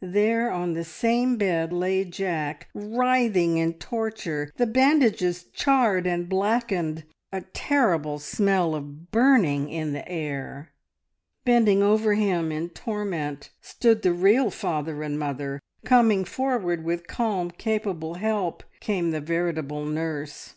[0.00, 7.04] There on the same bed lay Jack, writhing in torture, the bandages charred and blackened,
[7.30, 10.70] a terrible smell of burning in the air.
[11.44, 17.50] Bending over him in torment stood the real father and mother; coming forward with calm,
[17.50, 20.54] capable help came the veritable nurse.